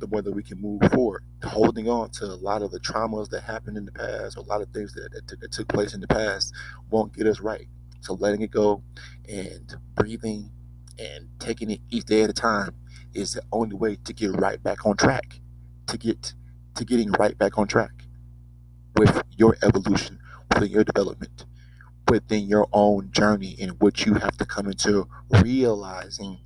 the 0.00 0.08
more 0.08 0.22
that 0.22 0.32
we 0.32 0.42
can 0.42 0.60
move 0.60 0.80
forward. 0.92 1.22
Holding 1.44 1.88
on 1.88 2.10
to 2.10 2.24
a 2.24 2.34
lot 2.34 2.62
of 2.62 2.72
the 2.72 2.80
traumas 2.80 3.28
that 3.30 3.42
happened 3.42 3.76
in 3.76 3.84
the 3.84 3.92
past, 3.92 4.36
or 4.36 4.40
a 4.40 4.46
lot 4.46 4.60
of 4.60 4.68
things 4.70 4.92
that, 4.94 5.12
that, 5.12 5.28
took, 5.28 5.40
that 5.40 5.52
took 5.52 5.68
place 5.68 5.94
in 5.94 6.00
the 6.00 6.08
past, 6.08 6.52
won't 6.90 7.14
get 7.14 7.26
us 7.26 7.40
right. 7.40 7.68
So 8.00 8.14
letting 8.14 8.42
it 8.42 8.50
go 8.50 8.82
and 9.28 9.76
breathing 9.94 10.50
and 10.98 11.28
taking 11.38 11.70
it 11.70 11.80
each 11.90 12.04
day 12.04 12.22
at 12.22 12.30
a 12.30 12.32
time 12.32 12.74
is 13.14 13.34
the 13.34 13.42
only 13.52 13.76
way 13.76 13.96
to 14.04 14.12
get 14.12 14.32
right 14.32 14.60
back 14.62 14.84
on 14.84 14.96
track, 14.96 15.40
to 15.86 15.96
get 15.96 16.34
to 16.78 16.84
getting 16.84 17.10
right 17.12 17.36
back 17.36 17.58
on 17.58 17.66
track 17.66 17.90
with 18.96 19.22
your 19.36 19.56
evolution, 19.62 20.18
within 20.54 20.70
your 20.70 20.84
development, 20.84 21.44
within 22.08 22.46
your 22.46 22.68
own 22.72 23.10
journey 23.12 23.50
in 23.58 23.70
which 23.80 24.06
you 24.06 24.14
have 24.14 24.36
to 24.38 24.44
come 24.46 24.66
into 24.68 25.08
realizing 25.42 26.38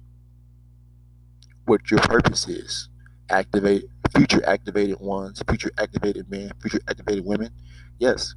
what 1.66 1.90
your 1.90 2.00
purpose 2.00 2.48
is. 2.48 2.88
Activate 3.28 3.84
future 4.14 4.44
activated 4.46 4.98
ones, 5.00 5.42
future 5.48 5.70
activated 5.78 6.30
men, 6.30 6.50
future 6.60 6.80
activated 6.88 7.24
women. 7.24 7.50
Yes. 7.98 8.34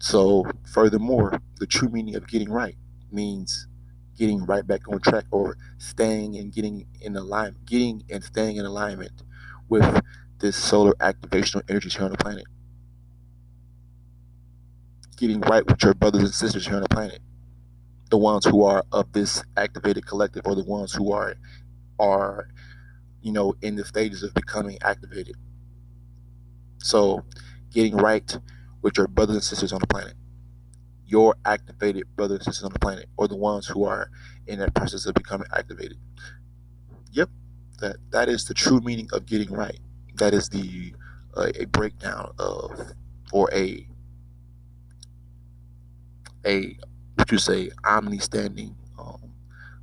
So, 0.00 0.44
furthermore, 0.66 1.40
the 1.58 1.66
true 1.66 1.88
meaning 1.88 2.16
of 2.16 2.28
getting 2.28 2.50
right 2.50 2.76
means 3.10 3.66
getting 4.16 4.44
right 4.44 4.66
back 4.66 4.82
on 4.88 5.00
track 5.00 5.24
or 5.30 5.56
staying 5.78 6.36
and 6.36 6.52
getting 6.52 6.86
in 7.00 7.16
alignment, 7.16 7.64
getting 7.66 8.04
and 8.10 8.22
staying 8.22 8.56
in 8.56 8.64
alignment 8.66 9.22
with 9.68 10.00
this 10.44 10.56
solar 10.56 10.94
activational 10.96 11.62
energy 11.70 11.90
here 11.90 12.04
on 12.04 12.12
the 12.12 12.18
planet. 12.18 12.44
getting 15.16 15.40
right 15.42 15.66
with 15.66 15.82
your 15.82 15.94
brothers 15.94 16.22
and 16.22 16.34
sisters 16.34 16.66
here 16.66 16.76
on 16.76 16.82
the 16.82 16.88
planet. 16.88 17.20
The 18.10 18.18
ones 18.18 18.44
who 18.46 18.64
are 18.64 18.84
of 18.92 19.12
this 19.12 19.42
activated 19.56 20.06
collective 20.06 20.42
or 20.46 20.54
the 20.54 20.64
ones 20.64 20.92
who 20.92 21.12
are 21.12 21.36
are 21.98 22.48
you 23.22 23.32
know 23.32 23.54
in 23.62 23.76
the 23.76 23.84
stages 23.84 24.22
of 24.22 24.34
becoming 24.34 24.78
activated. 24.82 25.36
So 26.78 27.24
getting 27.72 27.96
right 27.96 28.36
with 28.82 28.98
your 28.98 29.08
brothers 29.08 29.36
and 29.36 29.44
sisters 29.44 29.72
on 29.72 29.80
the 29.80 29.86
planet. 29.86 30.14
Your 31.06 31.36
activated 31.44 32.04
brothers 32.16 32.38
and 32.38 32.54
sisters 32.54 32.64
on 32.64 32.72
the 32.72 32.80
planet, 32.80 33.08
or 33.18 33.28
the 33.28 33.36
ones 33.36 33.66
who 33.68 33.84
are 33.84 34.10
in 34.46 34.58
that 34.60 34.74
process 34.74 35.06
of 35.06 35.14
becoming 35.14 35.48
activated. 35.56 35.98
Yep, 37.12 37.30
that 37.80 37.96
that 38.10 38.28
is 38.28 38.46
the 38.46 38.54
true 38.54 38.80
meaning 38.80 39.08
of 39.12 39.26
getting 39.26 39.52
right. 39.52 39.80
That 40.14 40.34
is 40.34 40.48
the 40.48 40.94
uh, 41.36 41.50
a 41.58 41.66
breakdown 41.66 42.32
of 42.38 42.92
or 43.32 43.52
a 43.52 43.86
a 46.46 46.78
what 47.16 47.30
you 47.32 47.38
say 47.38 47.70
omni 47.84 48.18
standing 48.18 48.76
um, 48.98 49.32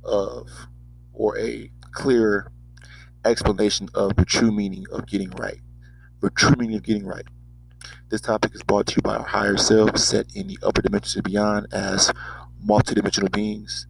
of 0.04 0.48
or 1.12 1.38
a 1.38 1.70
clear 1.92 2.50
explanation 3.24 3.88
of 3.94 4.16
the 4.16 4.24
true 4.24 4.50
meaning 4.52 4.86
of 4.92 5.06
getting 5.06 5.30
right. 5.32 5.60
The 6.20 6.30
true 6.30 6.54
meaning 6.58 6.76
of 6.76 6.82
getting 6.82 7.06
right. 7.06 7.26
This 8.10 8.20
topic 8.20 8.54
is 8.54 8.62
brought 8.62 8.86
to 8.88 8.96
you 8.96 9.02
by 9.02 9.16
our 9.16 9.26
higher 9.26 9.56
self, 9.56 9.98
set 9.98 10.26
in 10.34 10.46
the 10.46 10.58
upper 10.62 10.82
dimensions 10.82 11.16
and 11.16 11.24
beyond 11.24 11.66
as 11.72 12.12
multidimensional 12.64 13.32
beings. 13.32 13.86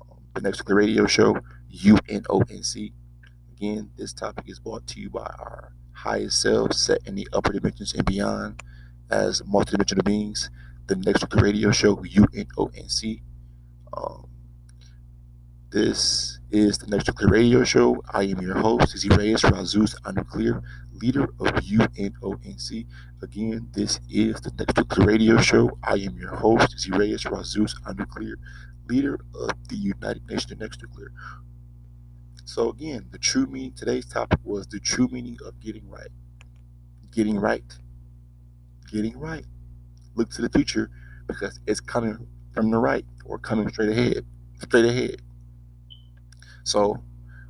Um, 0.00 0.18
the 0.34 0.40
next 0.40 0.62
radio 0.68 1.06
show, 1.06 1.38
UNONC. 1.72 2.92
Again, 3.56 3.90
this 3.96 4.12
topic 4.12 4.44
is 4.48 4.58
brought 4.58 4.86
to 4.88 5.00
you 5.00 5.10
by 5.10 5.26
our 5.38 5.72
highest 5.94 6.40
self, 6.40 6.72
set 6.72 7.06
in 7.06 7.14
the 7.14 7.28
upper 7.32 7.52
dimensions 7.52 7.94
and 7.94 8.04
beyond 8.04 8.62
as 9.10 9.42
multidimensional 9.42 10.04
beings. 10.04 10.50
The 10.86 10.96
next 10.96 11.22
weekly 11.22 11.42
radio 11.42 11.70
show, 11.70 11.96
UNONC. 11.96 13.22
Um, 13.96 14.28
this 15.70 16.38
is 16.52 16.78
the 16.78 16.86
Next 16.86 17.08
Nuclear 17.08 17.30
Radio 17.30 17.64
Show. 17.64 18.00
I 18.12 18.22
am 18.22 18.40
your 18.40 18.54
host, 18.56 18.94
Izzy 18.94 19.08
Reyes 19.08 19.42
Razus 19.42 20.00
Anuclear, 20.02 20.62
leader 21.02 21.24
of 21.24 21.48
UNONC. 21.64 22.86
Again, 23.22 23.68
this 23.72 23.98
is 24.08 24.40
the 24.40 24.52
Next 24.56 24.76
Nuclear 24.76 25.06
Radio 25.06 25.36
Show. 25.38 25.76
I 25.82 25.94
am 25.94 26.16
your 26.16 26.34
host, 26.36 26.74
Izzy 26.76 26.92
Reyes 26.92 27.24
Razus 27.24 27.74
Anuclear, 27.88 28.34
leader 28.88 29.18
of 29.34 29.50
the 29.68 29.74
United 29.74 30.24
Nations 30.28 30.60
Next 30.60 30.80
Nuclear. 30.80 31.10
So 32.44 32.70
again, 32.70 33.06
the 33.10 33.18
true 33.18 33.46
meaning, 33.46 33.72
today's 33.72 34.06
topic 34.06 34.38
was 34.44 34.66
the 34.66 34.80
true 34.80 35.08
meaning 35.10 35.38
of 35.46 35.58
getting 35.60 35.88
right. 35.88 36.10
Getting 37.12 37.38
right. 37.38 37.64
Getting 38.90 39.18
right. 39.18 39.44
Look 40.14 40.30
to 40.32 40.42
the 40.42 40.50
future 40.50 40.90
because 41.26 41.58
it's 41.66 41.80
coming 41.80 42.26
from 42.52 42.70
the 42.70 42.78
right 42.78 43.04
or 43.24 43.38
coming 43.38 43.68
straight 43.68 43.90
ahead. 43.90 44.24
Straight 44.60 44.84
ahead. 44.84 45.22
So, 46.64 47.02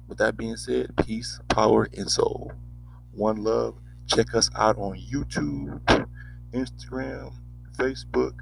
with 0.09 0.19
that 0.19 0.37
being 0.37 0.57
said, 0.57 0.91
peace, 1.05 1.41
power, 1.49 1.89
and 1.97 2.11
soul. 2.11 2.53
One 3.13 3.43
love. 3.43 3.77
Check 4.07 4.35
us 4.35 4.51
out 4.55 4.77
on 4.77 4.99
YouTube, 4.99 5.81
Instagram, 6.53 7.33
Facebook, 7.79 8.35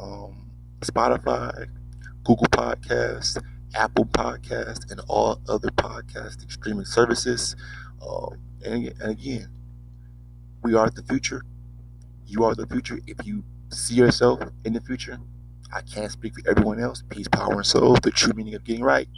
um, 0.00 0.50
Spotify, 0.80 1.68
Google 2.24 2.46
Podcasts, 2.46 3.40
Apple 3.74 4.06
Podcast, 4.06 4.90
and 4.90 5.00
all 5.08 5.40
other 5.48 5.68
podcasting 5.68 6.50
streaming 6.50 6.84
services. 6.84 7.56
Um, 8.06 8.38
and, 8.64 8.88
and 9.00 9.10
again, 9.10 9.48
we 10.62 10.74
are 10.74 10.90
the 10.90 11.02
future. 11.02 11.42
You 12.26 12.44
are 12.44 12.54
the 12.54 12.66
future. 12.66 12.98
If 13.06 13.26
you 13.26 13.44
see 13.70 13.94
yourself 13.94 14.40
in 14.64 14.72
the 14.72 14.80
future, 14.80 15.18
I 15.72 15.82
can't 15.82 16.10
speak 16.10 16.34
for 16.34 16.48
everyone 16.48 16.80
else. 16.80 17.02
Peace, 17.08 17.28
power, 17.28 17.54
and 17.54 17.66
soul. 17.66 17.96
The 18.02 18.10
true 18.10 18.32
meaning 18.34 18.54
of 18.54 18.64
getting 18.64 18.82
right. 18.84 19.08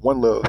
One 0.00 0.20
love. 0.20 0.44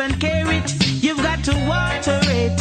And 0.00 0.18
care 0.20 0.50
it, 0.50 0.72
you've 1.02 1.18
got 1.18 1.44
to 1.44 1.52
water 1.68 2.18
it. 2.22 2.60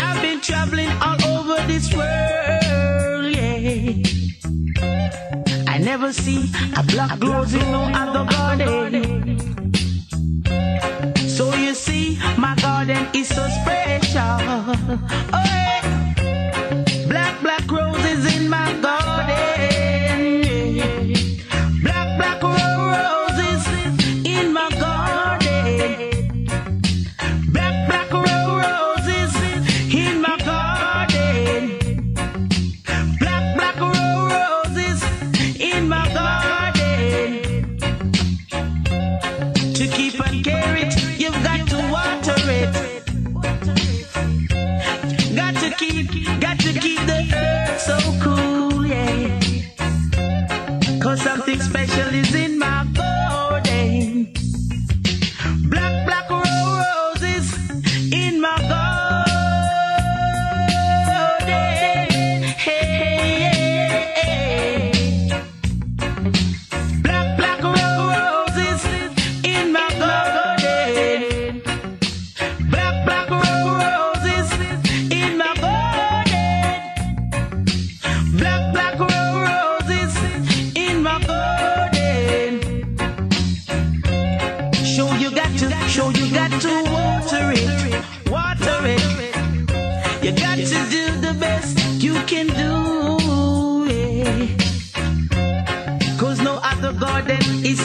I've 0.00 0.20
been 0.20 0.40
traveling 0.40 0.90
all 1.00 1.22
over 1.24 1.66
this 1.66 1.94
world, 1.94 3.34
yeah. 3.34 3.94
I 5.66 5.78
never 5.78 6.12
see 6.12 6.50
a 6.76 6.82
black 6.82 7.22
rose 7.22 7.54
in 7.54 7.70
no 7.72 7.82
other 7.94 8.24
garden. 8.30 9.38
So 11.16 11.54
you 11.54 11.74
see, 11.74 12.18
my 12.36 12.54
garden 12.56 13.08
is 13.14 13.28
so 13.28 13.46
special. 13.48 14.20
Oh, 15.32 15.44
yeah. 15.44 15.67
Got 45.88 46.57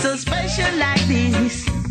so 0.03 0.17
special 0.17 0.77
like 0.79 0.99
this. 1.07 1.82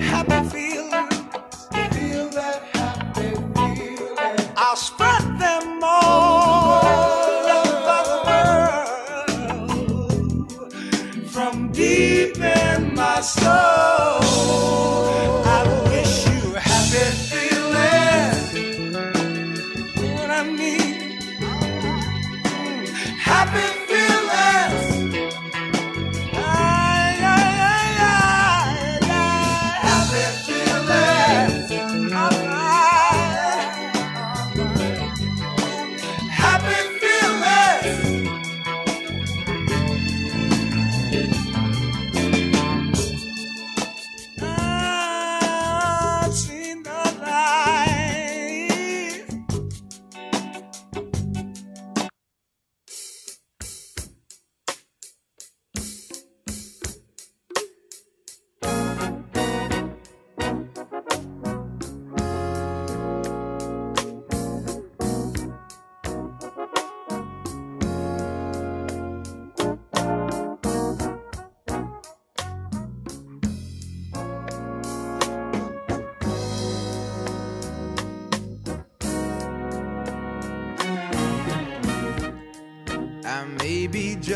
happy 0.00 0.48
feet. 0.50 0.63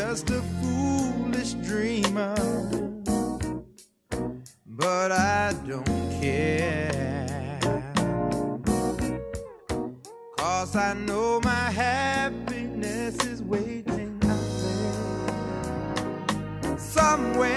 Just 0.09 0.31
a 0.31 0.41
foolish 0.59 1.53
dreamer. 1.69 2.35
But 4.65 5.11
I 5.11 5.53
don't 5.67 5.85
care. 6.19 7.59
Cause 10.35 10.75
I 10.75 10.95
know 10.95 11.39
my 11.43 11.69
happiness 11.69 13.23
is 13.23 13.43
waiting 13.43 14.19
out 14.23 14.49
there 16.63 16.79
somewhere. 16.79 17.51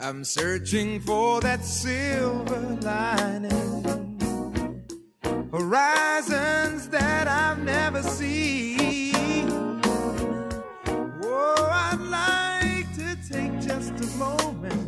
I'm 0.00 0.24
searching 0.24 0.98
for 1.02 1.40
that 1.42 1.64
silver 1.64 2.76
lining 2.82 3.78
horizons 5.52 6.88
that 6.88 7.28
I've 7.28 7.62
never 7.62 8.02
seen. 8.02 8.77
A 14.00 14.06
moment 14.16 14.87